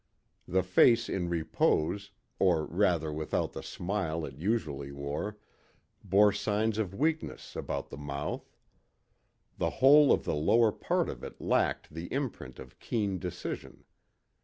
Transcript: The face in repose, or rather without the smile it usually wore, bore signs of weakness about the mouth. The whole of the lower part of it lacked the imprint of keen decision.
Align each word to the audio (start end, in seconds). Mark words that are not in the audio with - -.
The 0.47 0.63
face 0.63 1.07
in 1.07 1.29
repose, 1.29 2.09
or 2.39 2.65
rather 2.65 3.13
without 3.13 3.53
the 3.53 3.61
smile 3.61 4.25
it 4.25 4.39
usually 4.39 4.91
wore, 4.91 5.37
bore 6.03 6.33
signs 6.33 6.79
of 6.79 6.95
weakness 6.95 7.55
about 7.55 7.89
the 7.89 7.97
mouth. 7.97 8.49
The 9.59 9.69
whole 9.77 10.11
of 10.11 10.23
the 10.23 10.33
lower 10.33 10.71
part 10.71 11.07
of 11.07 11.23
it 11.23 11.39
lacked 11.39 11.91
the 11.91 12.07
imprint 12.11 12.57
of 12.57 12.79
keen 12.79 13.19
decision. 13.19 13.83